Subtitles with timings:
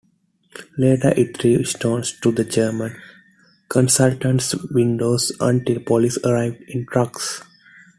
[0.79, 2.99] Later it threw stones to the German
[3.69, 7.43] Consulate's windows until police arrived in trucks.